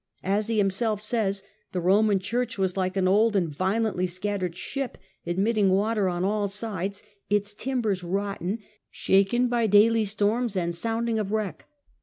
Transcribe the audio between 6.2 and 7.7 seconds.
all sides, its